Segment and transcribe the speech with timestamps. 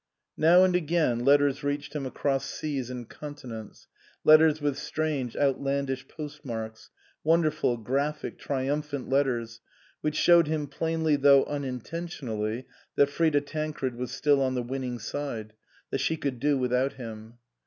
[0.37, 3.87] Now and again letters reached him across seas and continents,
[4.23, 6.89] letters with strange, outlandish postmarks,
[7.23, 9.61] wonderful, graphic, triumphant letters,
[10.01, 14.97] which showed him plainly though un intentionally that Frida Tancred was still on the winning
[14.97, 15.53] side,
[15.91, 17.35] that she could do without him.